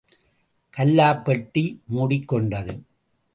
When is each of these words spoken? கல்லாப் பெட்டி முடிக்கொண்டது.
கல்லாப் 0.77 1.25
பெட்டி 1.25 1.81
முடிக்கொண்டது. 1.93 2.79